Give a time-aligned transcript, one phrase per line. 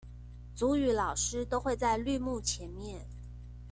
[0.55, 3.07] 族語老師都會在綠幕前面